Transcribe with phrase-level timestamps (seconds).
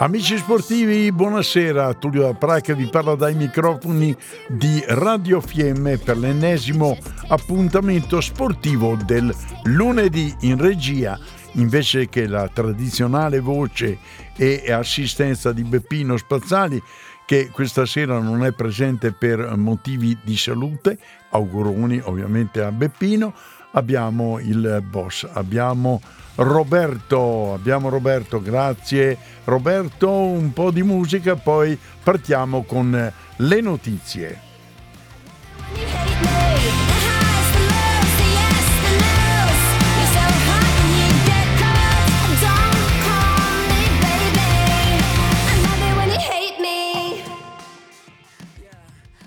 [0.00, 1.92] Amici sportivi, buonasera.
[1.92, 4.16] Tullio Dapra che vi parla dai microfoni
[4.48, 6.96] di Radio Fiemme per l'ennesimo
[7.28, 9.30] appuntamento sportivo del
[9.64, 11.18] lunedì in regia.
[11.56, 13.98] Invece che la tradizionale voce
[14.38, 16.82] e assistenza di Beppino Spazzali,
[17.26, 20.98] che questa sera non è presente per motivi di salute,
[21.30, 23.32] auguroni ovviamente a Beppino,
[23.72, 26.00] abbiamo il boss, abbiamo
[26.36, 34.49] Roberto, abbiamo Roberto, grazie Roberto, un po' di musica, poi partiamo con le notizie.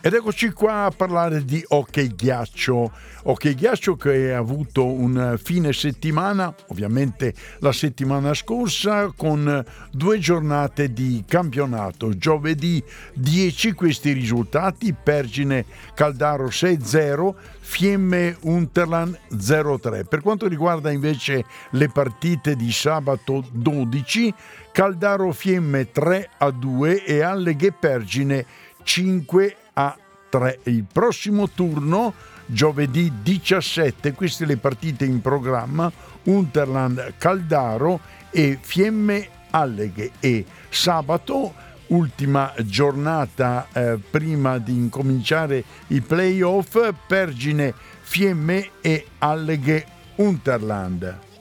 [0.05, 2.91] Ed eccoci qua a parlare di hockey ghiaccio.
[3.23, 10.91] Hockey ghiaccio che ha avuto un fine settimana, ovviamente la settimana scorsa, con due giornate
[10.91, 12.17] di campionato.
[12.17, 20.05] Giovedì 10 questi risultati, Pergine Caldaro 6-0, Fiemme Unterland 0-3.
[20.05, 24.33] Per quanto riguarda invece le partite di sabato 12,
[24.73, 28.45] Caldaro Fiemme 3-2 e Alleghe Pergine
[28.83, 29.97] 5 a
[30.29, 30.59] 3.
[30.63, 32.13] Il prossimo turno,
[32.45, 35.91] giovedì 17, queste le partite in programma,
[36.23, 41.53] Unterland Caldaro e Fiemme Alleghe e sabato
[41.87, 49.85] ultima giornata eh, prima di incominciare i playoff Pergine Fiemme e Alleghe
[50.15, 51.32] Unterland.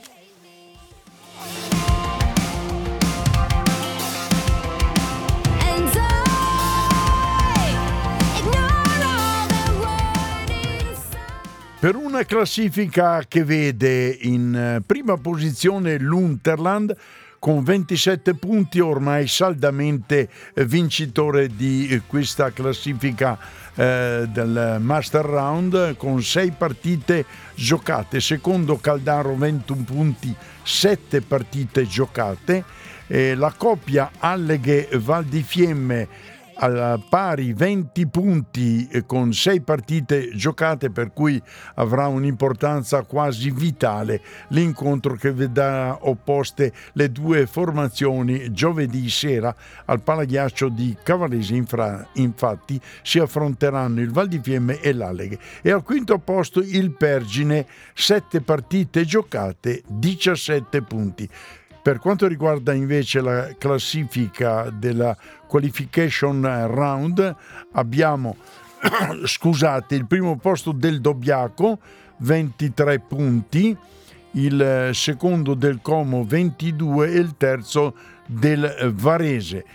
[11.83, 16.95] Per una classifica che vede in eh, prima posizione l'Unterland
[17.39, 23.37] con 27 punti, ormai saldamente eh, vincitore di eh, questa classifica
[23.75, 28.21] eh, del Master Round con 6 partite giocate.
[28.21, 30.33] Secondo Caldaro 21 punti,
[30.63, 32.63] 7 partite giocate.
[33.07, 36.07] Eh, la coppia Alleghe Val di Fiemme
[36.55, 41.41] al pari 20 punti con 6 partite giocate per cui
[41.75, 49.55] avrà un'importanza quasi vitale l'incontro che vedrà opposte le due formazioni giovedì sera
[49.85, 55.39] al Palaghiaccio di Cavallese Infra- infatti si affronteranno il Val di Fiemme e l'Alleghe.
[55.61, 61.29] E al quinto posto il Pergine 7 partite giocate 17 punti
[61.83, 65.15] per quanto riguarda invece la classifica della
[65.47, 67.35] qualification round,
[67.73, 68.37] abbiamo
[69.25, 71.79] scusate, il primo posto del Dobbiaco
[72.17, 73.75] 23 punti,
[74.31, 77.95] il secondo del Como 22 e il terzo
[78.25, 79.65] del Varese.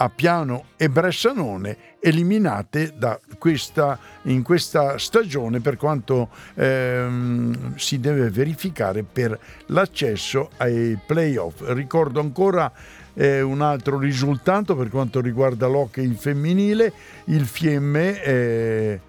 [0.00, 2.94] A Piano e Bressanone eliminate
[3.36, 9.36] questa, in questa stagione per quanto ehm, si deve verificare per
[9.66, 11.62] l'accesso ai playoff.
[11.72, 12.72] Ricordo ancora
[13.14, 16.92] eh, un altro risultato per quanto riguarda l'hockey femminile,
[17.24, 19.00] il Fiemme eh,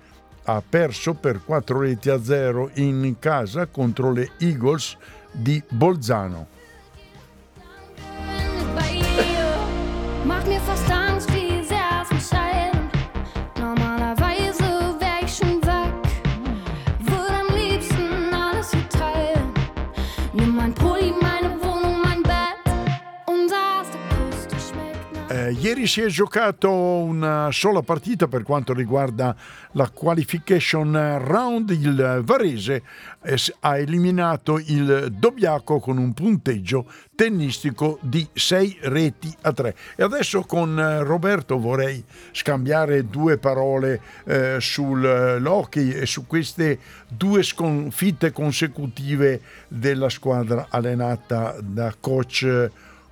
[0.46, 4.98] ha perso per 4 reti a 0 in casa contro le Eagles
[5.32, 6.58] di Bolzano.
[25.50, 29.36] Eh, ieri si è giocato una sola partita per quanto riguarda
[29.72, 31.72] la qualification round.
[31.72, 32.84] Il Varese
[33.24, 36.86] eh, ha eliminato il Dobbiaco con un punteggio
[37.16, 39.76] tennistico di 6 reti a 3.
[39.96, 47.42] E adesso con eh, Roberto vorrei scambiare due parole eh, sull'hockey e su queste due
[47.42, 52.70] sconfitte consecutive della squadra allenata da coach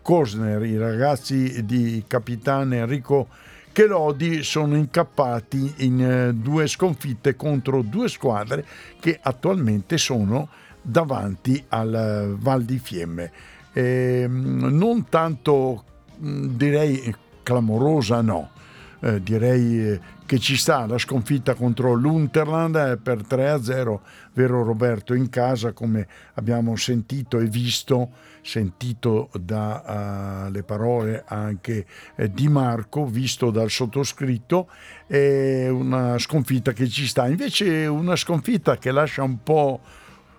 [0.07, 3.27] Cosner, i ragazzi di capitano Enrico
[3.74, 8.65] Chelodi sono incappati in eh, due sconfitte contro due squadre
[9.01, 10.48] che attualmente sono
[10.81, 13.31] davanti al eh, Val di Fiemme.
[13.74, 15.83] Ehm, non tanto
[16.15, 17.13] mh, direi
[17.44, 18.51] clamorosa, no.
[18.99, 20.85] Eh, direi eh, che ci sta.
[20.85, 23.99] La sconfitta contro l'Unterland eh, per 3-0,
[24.33, 28.11] vero Roberto, in casa come abbiamo sentito e visto,
[28.41, 31.85] sentito dalle uh, parole anche
[32.15, 34.69] eh, di Marco, visto dal sottoscritto,
[35.05, 39.81] è una sconfitta che ci sta, invece una sconfitta che lascia un po'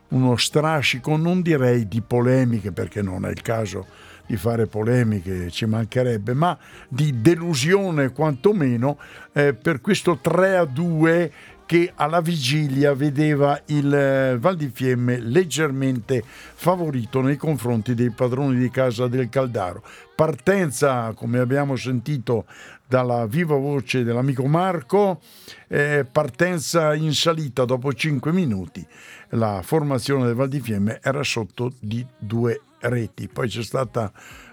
[0.08, 3.86] uno strascico, non direi di polemiche perché non è il caso
[4.28, 8.98] di fare polemiche, ci mancherebbe, ma di delusione quantomeno
[9.32, 11.32] eh, per questo 3 a 2
[11.64, 18.56] che alla vigilia vedeva il eh, Val di Fiemme leggermente favorito nei confronti dei padroni
[18.56, 19.82] di casa del Caldaro.
[20.14, 22.46] Partenza, come abbiamo sentito
[22.88, 25.20] dalla viva voce dell'amico Marco,
[25.68, 28.84] eh, partenza in salita dopo 5 minuti.
[29.30, 33.28] La formazione del Val di Fiemme era sotto di due reti.
[33.28, 34.10] Poi c'è stata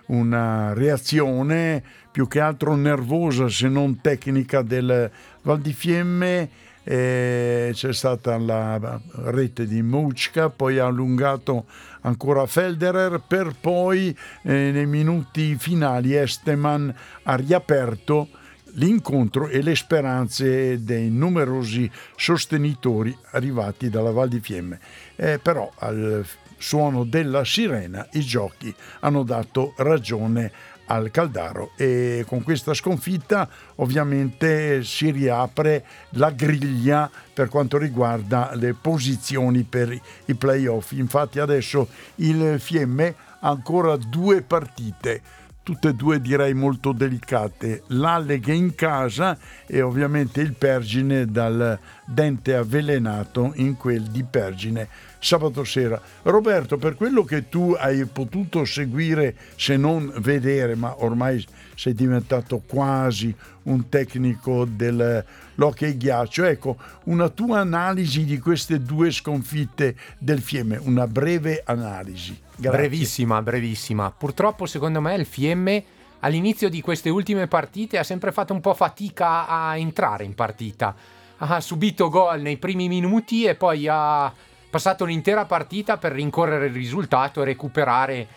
[0.08, 5.10] una reazione più che altro nervosa se non tecnica del
[5.42, 6.50] Val di Fiemme.
[6.88, 11.66] C'è stata la rete di Mucca, poi ha allungato
[12.02, 16.94] ancora Felderer per poi eh, nei minuti finali Esteman
[17.24, 18.30] ha riaperto
[18.74, 24.80] l'incontro e le speranze dei numerosi sostenitori arrivati dalla Val di Fiemme.
[25.16, 26.24] Eh, però al
[26.58, 30.52] suono della sirena, i giochi hanno dato ragione
[30.88, 38.74] al Caldaro e con questa sconfitta ovviamente si riapre la griglia per quanto riguarda le
[38.74, 40.92] posizioni per i playoff.
[40.92, 45.22] Infatti adesso il Fiemme ha ancora due partite
[45.66, 49.36] tutte e due direi molto delicate, l'Alleghe in casa
[49.66, 54.88] e ovviamente il Pergine dal dente avvelenato in quel di Pergine
[55.26, 56.00] sabato sera.
[56.22, 61.44] Roberto, per quello che tu hai potuto seguire, se non vedere, ma ormai
[61.74, 69.96] sei diventato quasi un tecnico dell'hockey ghiaccio, ecco, una tua analisi di queste due sconfitte
[70.20, 72.40] del Fiemme, una breve analisi.
[72.56, 72.78] Grazie.
[72.78, 74.12] Brevissima, brevissima.
[74.12, 75.84] Purtroppo secondo me il Fiemme
[76.20, 80.96] all'inizio di queste ultime partite ha sempre fatto un po' fatica a entrare in partita.
[81.38, 84.32] Ha subito gol nei primi minuti e poi ha
[84.76, 88.28] passato un'intera partita per rincorrere il risultato e recuperare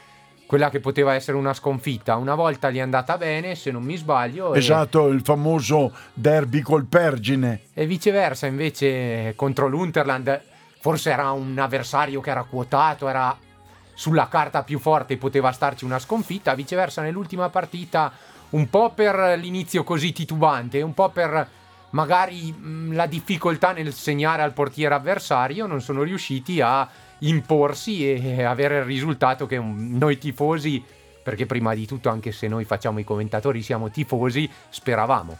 [0.47, 2.15] quella che poteva essere una sconfitta.
[2.15, 4.55] Una volta gli è andata bene, se non mi sbaglio.
[4.55, 5.15] Esatto, e...
[5.15, 7.63] il famoso derby col Pergine.
[7.75, 10.41] E viceversa, invece, contro l'Unterland,
[10.79, 13.37] forse era un avversario che era quotato, era
[13.93, 18.13] sulla carta più forte poteva starci una sconfitta, viceversa nell'ultima partita
[18.51, 21.49] un po' per l'inizio così titubante, un po' per
[21.91, 26.89] magari mh, la difficoltà nel segnare al portiere avversario, non sono riusciti a
[27.21, 30.83] imporsi e avere il risultato che noi tifosi,
[31.23, 35.39] perché prima di tutto anche se noi facciamo i commentatori siamo tifosi, speravamo.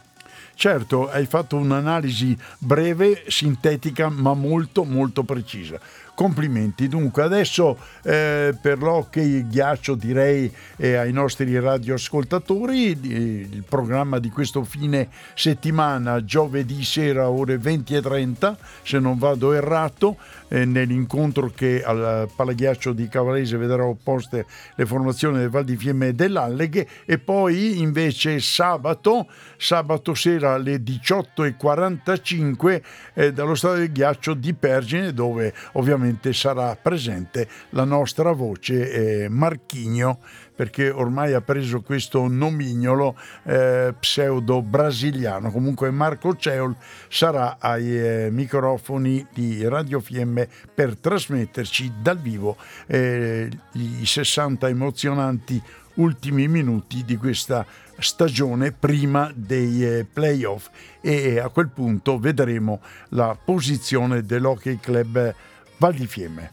[0.53, 5.79] Certo, hai fatto un'analisi breve, sintetica, ma molto molto precisa
[6.19, 6.89] complimenti.
[6.89, 14.65] Dunque, adesso eh, per l'hockey ghiaccio direi eh, ai nostri radioascoltatori il programma di questo
[14.65, 20.17] fine settimana, giovedì sera ore 20 e 30, se non vado errato,
[20.49, 26.09] eh, nell'incontro che al Palaghiaccio di Cavalese vedrà opposte le formazioni del Val di Fiemme
[26.09, 26.87] e dell'Alleghe.
[27.05, 32.81] E poi invece sabato, sabato sera alle 18.45
[33.13, 39.29] eh, dallo stadio del ghiaccio di Pergine dove ovviamente sarà presente la nostra voce eh,
[39.29, 40.19] Marchigno
[40.59, 45.51] perché ormai ha preso questo nomignolo eh, pseudo brasiliano.
[45.51, 46.75] Comunque Marco Ceol
[47.07, 55.63] sarà ai eh, microfoni di Radio Fiemme per trasmetterci dal vivo eh, i 60 emozionanti
[55.93, 57.65] ultimi minuti di questa
[57.97, 60.67] stagione prima dei eh, playoff
[60.99, 65.33] e a quel punto vedremo la posizione dell'Hockey Club
[65.77, 66.51] Val di Fiemme.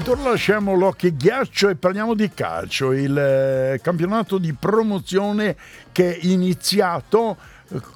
[0.00, 5.54] Ed ora lasciamo l'occhio ghiaccio e parliamo di calcio, il eh, campionato di promozione
[5.92, 7.36] che è iniziato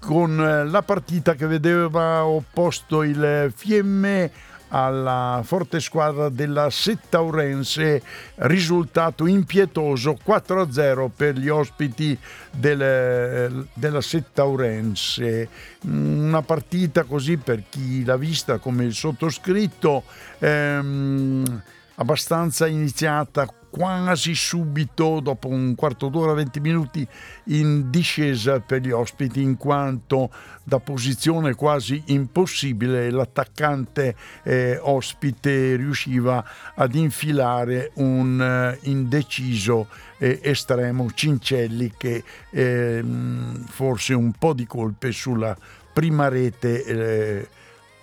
[0.01, 4.31] con eh, la partita che vedeva opposto il Fiemme
[4.69, 8.03] alla forte squadra della Settaurense,
[8.35, 12.19] risultato impietoso 4-0 per gli ospiti
[12.51, 15.49] del, della Settaurense.
[15.85, 20.03] Una partita così per chi l'ha vista come il sottoscritto,
[20.41, 21.63] ehm,
[21.97, 27.07] abbastanza iniziata quasi subito, dopo un quarto d'ora, 20 minuti,
[27.47, 30.31] in discesa per gli ospiti, in quanto
[30.63, 36.45] da posizione quasi impossibile l'attaccante eh, ospite riusciva
[36.77, 45.11] ad infilare un eh, indeciso eh, estremo Cincelli che ehm, forse un po' di colpe
[45.11, 45.57] sulla
[45.93, 47.49] prima rete eh,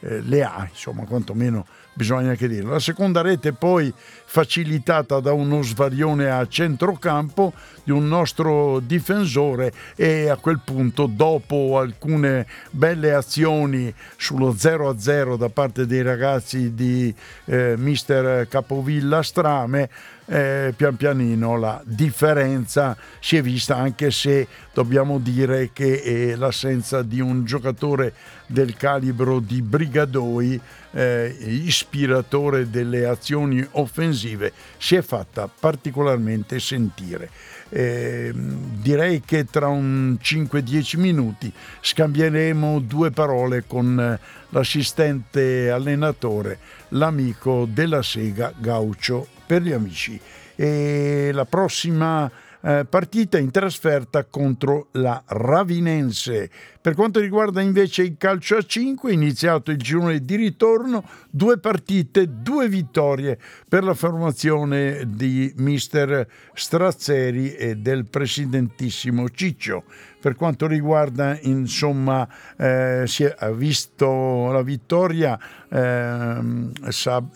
[0.01, 2.71] eh, le ha, insomma, quantomeno bisogna anche dirlo.
[2.71, 10.29] La seconda rete poi facilitata da uno svarione a centrocampo di un nostro difensore e
[10.29, 17.13] a quel punto dopo alcune belle azioni sullo 0-0 da parte dei ragazzi di
[17.45, 19.89] eh, mister Capovilla Strame
[20.31, 27.03] eh, pian pianino la differenza si è vista anche se dobbiamo dire che eh, l'assenza
[27.03, 28.13] di un giocatore
[28.45, 30.59] del calibro di Brigadoi
[30.91, 37.29] eh, ispiratore delle azioni offensive si è fatta particolarmente sentire.
[37.67, 44.17] Eh, direi che tra un 5-10 minuti scambieremo due parole con
[44.49, 46.59] l'assistente allenatore,
[46.89, 50.17] l'amico della Sega Gaucio per gli amici.
[50.55, 52.31] E la prossima
[52.63, 56.49] eh, partita in trasferta contro la Ravinense.
[56.81, 62.41] Per quanto riguarda invece il calcio a 5, iniziato il girone di ritorno, due partite,
[62.41, 63.37] due vittorie
[63.67, 69.83] per la formazione di mister Strazzeri e del presidentissimo Ciccio.
[70.19, 76.39] Per quanto riguarda, insomma, eh, si è visto la vittoria eh,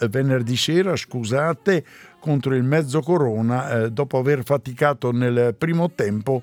[0.07, 1.83] venerdì sera, scusate,
[2.25, 6.41] contro il mezzo Corona eh, dopo aver faticato nel primo tempo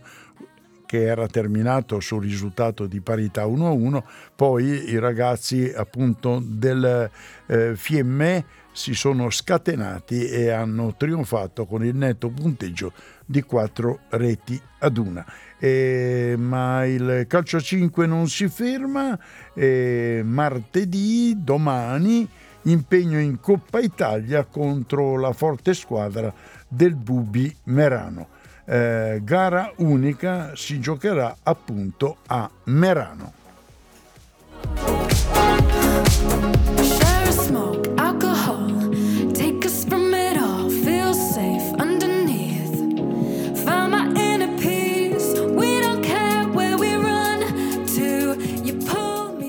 [0.86, 4.00] che era terminato sul risultato di parità 1-1,
[4.36, 7.10] poi i ragazzi appunto del
[7.46, 12.92] eh, Fiemme si sono scatenati e hanno trionfato con il netto punteggio
[13.26, 15.26] di 4 reti ad una.
[15.58, 19.18] E, ma il calcio 5 non si ferma,
[19.52, 22.28] e martedì, domani,
[22.62, 26.32] impegno in Coppa Italia contro la forte squadra
[26.68, 28.28] del Bubi Merano.
[28.64, 33.32] Eh, gara unica si giocherà appunto a Merano.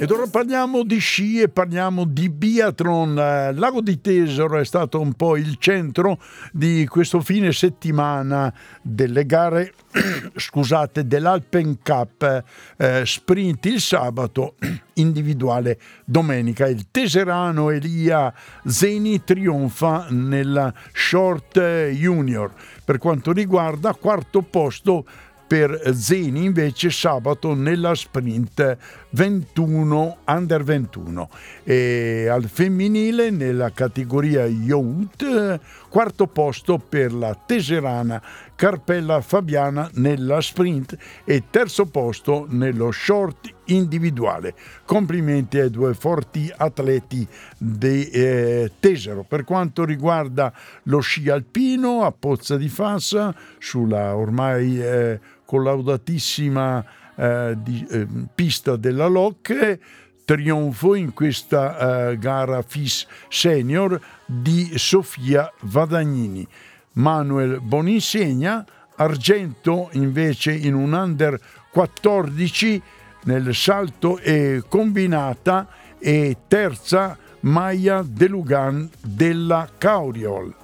[0.04, 3.18] Ed ora parliamo di sci e parliamo di biathlon.
[3.18, 6.20] Eh, Lago di Tesoro è stato un po' il centro
[6.52, 9.72] di questo fine settimana delle gare,
[10.36, 12.44] scusate, dell'Alpen Cup
[12.76, 14.56] eh, sprint il sabato,
[14.96, 16.68] individuale domenica.
[16.68, 18.34] Il teserano Elia
[18.66, 21.58] Zeni trionfa nella short
[21.92, 22.52] junior.
[22.84, 25.06] Per quanto riguarda quarto posto
[25.46, 28.78] per Zeni invece sabato nella sprint
[29.10, 31.30] 21 under 21
[31.64, 35.60] e al femminile nella categoria youth
[35.94, 38.20] quarto posto per la teserana
[38.56, 44.56] Carpella Fabiana nella sprint e terzo posto nello short individuale.
[44.86, 47.28] Complimenti ai due forti atleti
[47.60, 49.22] di eh, Tesero.
[49.22, 50.52] Per quanto riguarda
[50.86, 56.84] lo sci alpino a Pozza di Fassa, sulla ormai eh, collaudatissima
[57.16, 59.80] eh, di, eh, pista della Locche,
[60.26, 66.48] trionfo in questa eh, gara FIS Senior di Sofia Vadagnini.
[66.94, 68.66] Manuel Boninsegna,
[68.96, 71.40] argento invece in un under
[71.72, 72.82] 14
[73.24, 80.56] nel salto e combinata e terza Maya De Lugan della Cauriol.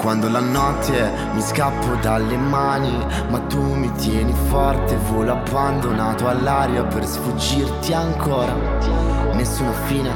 [0.00, 2.96] Quando la notte mi scappo dalle mani,
[3.28, 8.54] ma tu mi tieni forte, volo abbandonato all'aria per sfuggirti ancora.
[9.34, 10.10] Nessuna fine,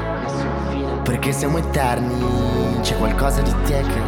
[1.03, 4.01] perché siamo eterni, c'è qualcosa di te che,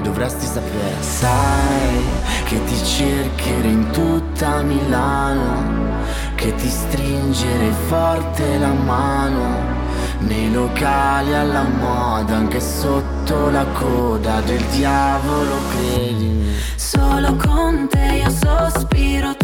[0.00, 0.96] che dovresti sapere.
[1.00, 2.02] Sai
[2.44, 5.98] che ti cercherei in tutta Milano,
[6.34, 9.78] che ti stringerei forte la mano
[10.20, 16.54] nei locali alla moda, anche sotto la coda del diavolo, credimi.
[16.76, 19.34] Solo con te io sospiro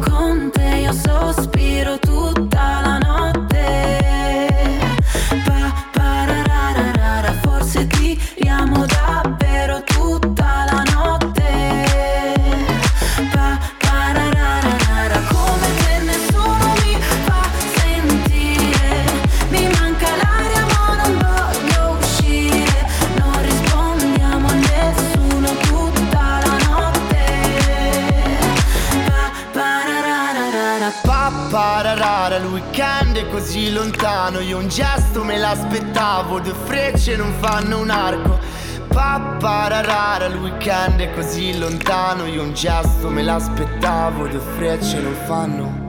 [0.00, 1.98] con te io sospiro
[40.62, 45.80] weekend è così lontano Io un gesto me l'aspettavo Due frecce non fanno.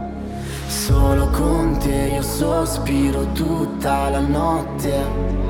[0.68, 5.42] Solo con te io sospiro tutta la notte.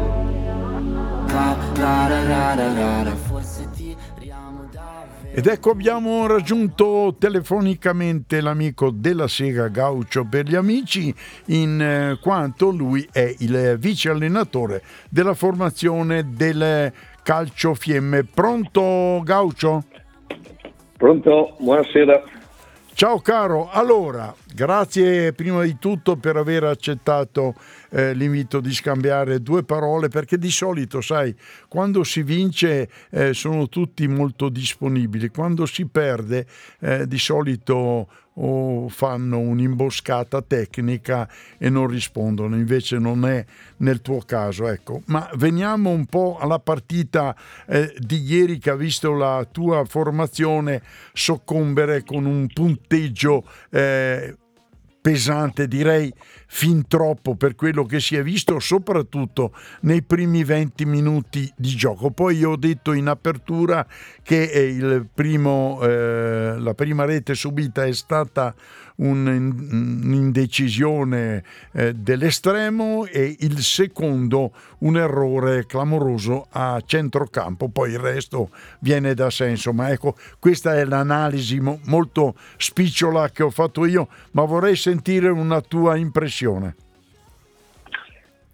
[5.35, 11.15] Ed ecco abbiamo raggiunto telefonicamente l'amico della Sega Gaucho per gli amici
[11.45, 16.91] in eh, quanto lui è il vice allenatore della formazione del
[17.23, 18.25] Calcio Fiemme.
[18.25, 19.83] Pronto Gaucho?
[20.97, 21.55] Pronto?
[21.59, 22.21] Buonasera.
[22.95, 27.55] Ciao caro, allora grazie prima di tutto per aver accettato
[27.89, 31.35] eh, l'invito di scambiare due parole perché di solito sai
[31.67, 36.45] quando si vince eh, sono tutti molto disponibili, quando si perde
[36.81, 43.45] eh, di solito o fanno un'imboscata tecnica e non rispondono, invece non è
[43.77, 44.67] nel tuo caso.
[44.67, 45.01] Ecco.
[45.05, 47.35] Ma veniamo un po' alla partita
[47.67, 50.81] eh, di ieri che ha visto la tua formazione
[51.13, 54.35] soccombere con un punteggio eh,
[55.03, 56.11] pesante, direi
[56.47, 62.09] fin troppo per quello che si è visto, soprattutto nei primi 20 minuti di gioco.
[62.11, 63.85] Poi io ho detto in apertura
[64.23, 68.55] che il primo, eh, la prima rete subita è stata
[68.97, 79.13] un'indecisione eh, dell'estremo e il secondo un errore clamoroso a centrocampo, poi il resto viene
[79.13, 84.43] da sé, insomma ecco questa è l'analisi mo- molto spicciola che ho fatto io, ma
[84.45, 86.75] vorrei sentire una tua impressione.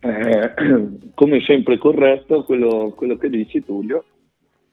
[0.01, 0.53] Eh,
[1.13, 4.03] come sempre corretto quello, quello che dici Tullio,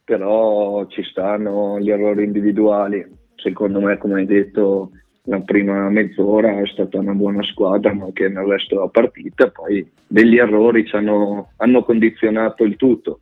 [0.04, 3.04] però ci stanno gli errori individuali.
[3.34, 4.90] Secondo me, come hai detto,
[5.26, 9.88] la prima mezz'ora è stata una buona squadra, ma anche nel resto della partita poi
[10.06, 13.20] degli errori hanno, hanno condizionato il tutto,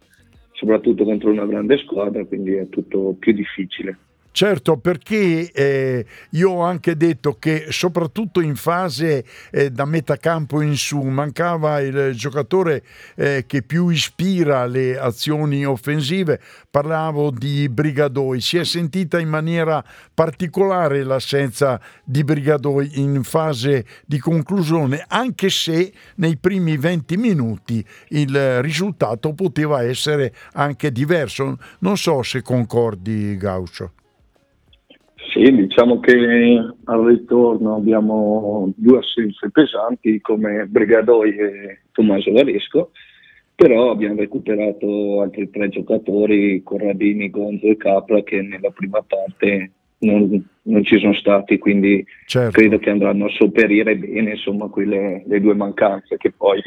[0.53, 3.99] soprattutto contro una grande squadra, quindi è tutto più difficile.
[4.37, 10.75] Certo, perché eh, io ho anche detto che soprattutto in fase eh, da metacampo in
[10.75, 12.83] su mancava il giocatore
[13.15, 19.85] eh, che più ispira le azioni offensive, parlavo di Brigadoi, si è sentita in maniera
[20.13, 28.61] particolare l'assenza di Brigadoi in fase di conclusione, anche se nei primi 20 minuti il
[28.63, 31.57] risultato poteva essere anche diverso.
[31.79, 33.93] Non so se concordi Gaucho.
[35.35, 36.15] Sì, diciamo che
[36.85, 42.93] al ritorno abbiamo due assenze pesanti come Brigadoi e Tommaso Varesco,
[43.57, 50.49] però abbiamo recuperato altri tre giocatori, Corradini, Gonzo e Capra, che nella prima parte non,
[50.63, 52.53] non ci sono stati, quindi Certo.
[52.53, 56.63] credo che andranno a sopperire bene insomma, quelle, le due mancanze che poi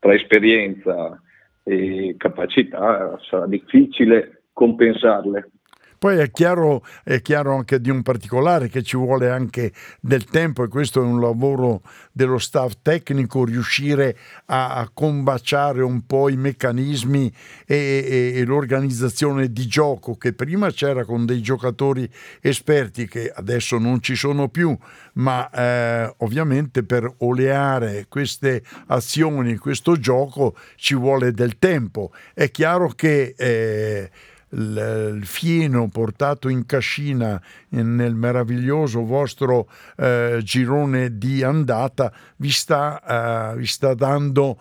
[0.00, 1.22] tra esperienza
[1.62, 5.50] e capacità sarà difficile compensarle.
[5.98, 10.62] Poi è chiaro, è chiaro anche di un particolare che ci vuole anche del tempo
[10.62, 11.82] e questo è un lavoro
[12.12, 17.32] dello staff tecnico, riuscire a, a combaciare un po' i meccanismi
[17.66, 22.08] e, e- e l'organizzazione di gioco che prima c'era con dei giocatori
[22.40, 24.76] esperti che adesso non ci sono più,
[25.14, 32.12] ma eh, ovviamente per oleare queste azioni, questo gioco ci vuole del tempo.
[32.32, 33.34] È chiaro che...
[33.36, 34.10] eh,
[34.50, 42.50] il, il fieno portato in cascina in- nel meraviglioso vostro eh, girone di andata vi
[42.50, 44.58] sta, eh, vi sta dando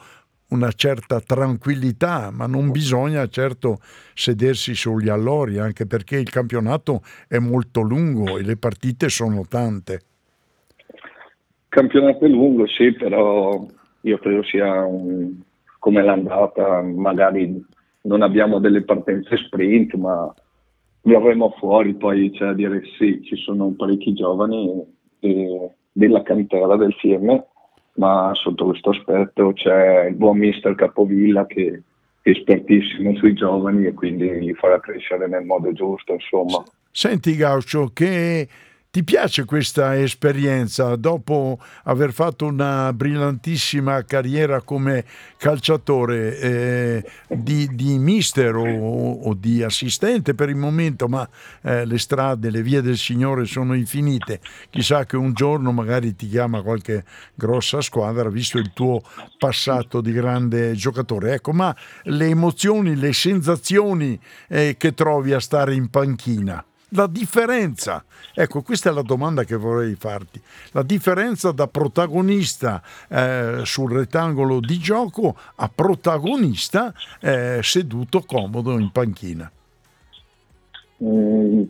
[0.49, 3.79] una certa tranquillità, ma non bisogna certo
[4.13, 10.01] sedersi sugli allori, anche perché il campionato è molto lungo e le partite sono tante.
[11.67, 13.65] campionato è lungo, sì, però
[14.01, 15.35] io credo sia un,
[15.79, 17.63] come l'andata, magari
[18.03, 20.33] non abbiamo delle partenze sprint, ma
[21.01, 24.83] verremo fuori, poi c'è da dire sì, ci sono parecchi giovani
[25.19, 27.45] eh, della cantera del fiemme,
[27.95, 31.83] ma sotto questo aspetto c'è il buon mister Capovilla che
[32.21, 36.63] è espertissimo sui giovani e quindi li farà crescere nel modo giusto, insomma.
[36.91, 38.47] Senti Gaucho, che
[38.89, 45.05] ti piace questa esperienza dopo aver fatto una brillantissima carriera come
[45.37, 51.27] calciatore eh, di, di mister o, o di assistente per il momento, ma
[51.61, 54.39] eh, le strade, le vie del Signore sono infinite.
[54.69, 57.03] Chissà che un giorno magari ti chiama qualche
[57.35, 59.03] grossa squadra, visto il tuo
[59.37, 61.33] passato di grande giocatore.
[61.33, 66.63] Ecco, ma le emozioni, le sensazioni eh, che trovi a stare in panchina?
[66.91, 70.39] La differenza, ecco questa è la domanda che vorrei farti,
[70.71, 78.89] la differenza da protagonista eh, sul rettangolo di gioco a protagonista eh, seduto comodo in
[78.91, 79.51] panchina.
[81.03, 81.63] Mm,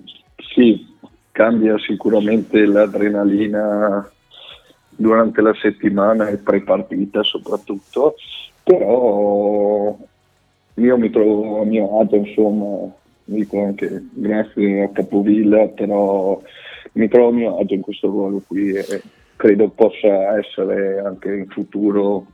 [0.54, 0.86] sì,
[1.32, 4.08] cambia sicuramente l'adrenalina
[4.90, 8.16] durante la settimana e pre-partita soprattutto,
[8.64, 9.98] però
[10.76, 12.94] io mi trovo a mio agio, insomma,
[13.28, 16.42] dico anche grazie a Capovilla, però
[16.94, 19.02] mi trovo a mio agio in questo ruolo qui e
[19.36, 22.26] credo possa essere anche in futuro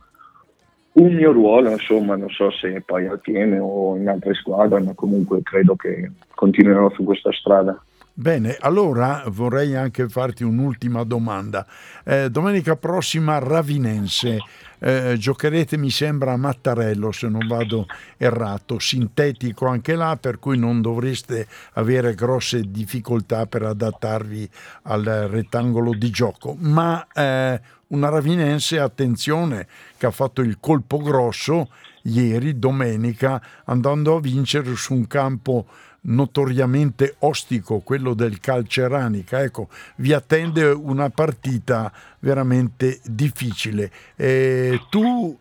[0.92, 4.92] un mio ruolo, insomma, non so se poi al Tiene o in altre squadre, ma
[4.94, 7.82] comunque credo che continuerò su questa strada.
[8.16, 11.66] Bene, allora vorrei anche farti un'ultima domanda.
[12.04, 14.38] Eh, domenica prossima Ravinense,
[14.78, 20.56] eh, giocherete mi sembra a Mattarello se non vado errato, sintetico anche là, per cui
[20.56, 24.48] non dovreste avere grosse difficoltà per adattarvi
[24.82, 26.54] al rettangolo di gioco.
[26.60, 31.68] Ma eh, una Ravinense, attenzione, che ha fatto il colpo grosso
[32.02, 35.66] ieri, domenica, andando a vincere su un campo
[36.04, 39.42] notoriamente ostico, quello del Calceranica.
[39.42, 43.90] Ecco, vi attende una partita veramente difficile.
[44.16, 45.36] E tu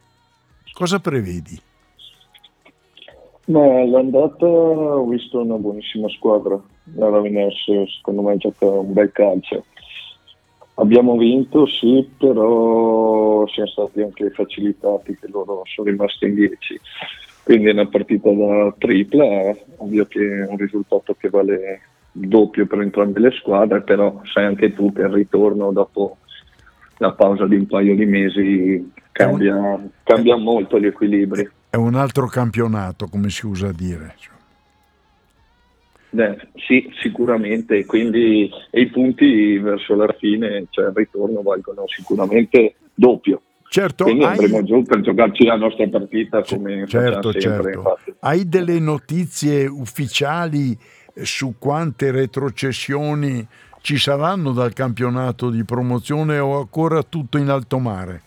[0.74, 1.60] cosa prevedi?
[3.46, 6.62] Ma l'andata ho visto una buonissima squadra,
[6.96, 9.66] la Ravinense secondo me gioca un bel calcio.
[10.76, 16.80] Abbiamo vinto sì, però siamo stati anche facilitati che loro sono rimasti in 10.
[17.44, 19.26] Quindi è una partita da tripla,
[19.78, 21.82] ovvio che è un risultato che vale
[22.14, 26.18] il doppio per entrambe le squadre, però sai anche tu che il ritorno dopo
[26.98, 31.50] la pausa di un paio di mesi cambia, cambia molto gli equilibri.
[31.70, 34.16] È un altro campionato, come si usa dire.
[36.16, 42.76] Eh, sì, sicuramente, quindi e i punti verso la fine, cioè il ritorno, valgono sicuramente
[42.94, 43.42] doppio.
[43.74, 47.42] Certo, Quindi hai, andremo giù per giocarci la nostra partita come certo, sempre.
[47.42, 47.70] certo.
[47.70, 48.14] infatti.
[48.20, 50.78] hai delle notizie ufficiali
[51.16, 53.44] su quante retrocessioni
[53.82, 58.22] ci saranno dal campionato di promozione o ancora tutto in alto mare?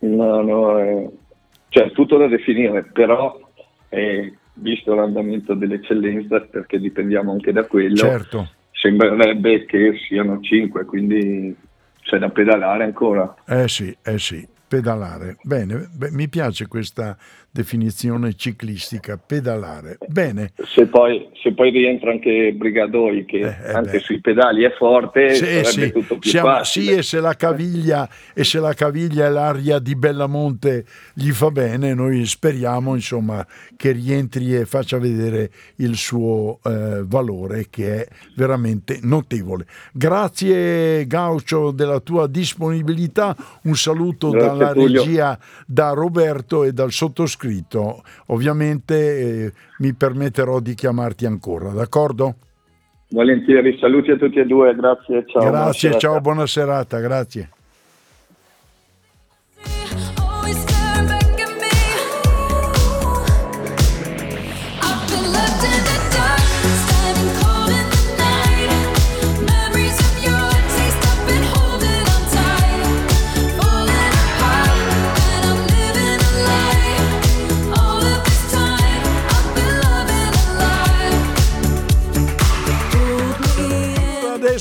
[0.00, 1.08] No, no, eh,
[1.70, 3.40] cioè tutto da definire, però
[3.88, 8.50] eh, visto l'andamento dell'eccellenza, perché dipendiamo anche da quello, Certo.
[8.72, 11.56] sembrerebbe che siano 5, quindi
[12.04, 13.34] c'è da pedalare ancora.
[13.46, 15.36] Eh sì, eh sì, pedalare.
[15.42, 17.16] Bene, beh, mi piace questa
[17.50, 19.98] definizione ciclistica, pedalare.
[20.08, 23.98] Bene, Se poi, se poi rientra anche Brigadoi, che Eh, eh, anche beh.
[24.00, 26.84] sui pedali è forte, Sì, sarebbe sì, tutto più siamo- facile.
[26.86, 30.84] sì, e se la caviglia e se la caviglia e l'aria di Bellamonte
[31.14, 37.66] gli fa bene, noi speriamo insomma che rientri e faccia vedere il suo eh, valore
[37.70, 39.64] che è veramente notevole.
[39.92, 45.02] Grazie Gaucho della tua disponibilità, un saluto Grazie, dalla Tullio.
[45.02, 48.02] regia da Roberto e dal sottoscritto.
[48.28, 52.36] Ovviamente eh, mi permetterò di chiamarti ancora, d'accordo?
[53.10, 55.42] Volentieri, saluti a tutti e due, grazie, ciao.
[55.42, 55.98] buona Grazie, serata.
[55.98, 57.48] ciao, buona serata, grazie.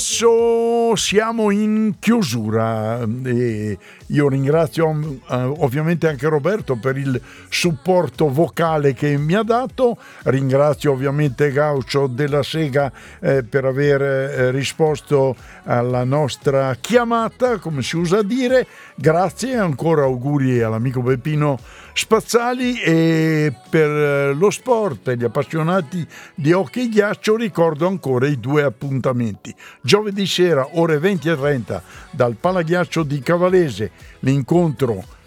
[0.07, 0.62] show.
[0.95, 3.77] Siamo in chiusura e
[4.07, 4.91] io ringrazio
[5.29, 12.07] eh, ovviamente anche Roberto per il supporto vocale che mi ha dato, ringrazio ovviamente Gaucho
[12.07, 19.55] della Sega eh, per aver eh, risposto alla nostra chiamata, come si usa dire, grazie
[19.55, 21.57] ancora auguri all'amico Peppino
[21.93, 22.81] Spazzali.
[22.81, 29.53] E per lo sport e gli appassionati di hockey ghiaccio ricordo ancora i due appuntamenti.
[29.81, 35.21] Giovedì sera ore 20 e 30 dal Palaghiaccio di Cavalese l'incontro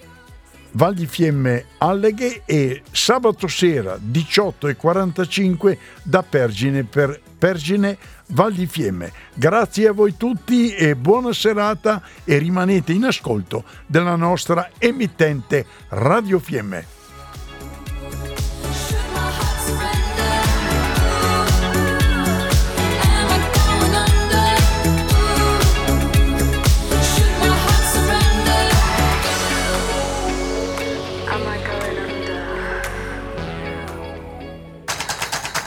[0.72, 7.96] Val di Fiemme Alleghe e sabato sera 18 e 45 da Pergine per Pergine
[8.28, 9.12] Val di Fiemme.
[9.34, 16.38] Grazie a voi tutti e buona serata e rimanete in ascolto della nostra emittente Radio
[16.38, 16.95] Fiemme.